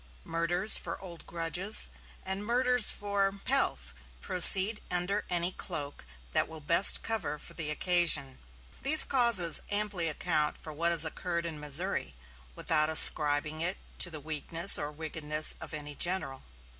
[0.25, 1.91] Murders for old grudges,
[2.25, 8.39] and murders for pelf, proceed under any cloak that will best cover for the occasion.
[8.81, 12.15] These causes amply account for what has occurred in Missouri,
[12.55, 16.41] without ascribing it to the weakness or wickedness of any general.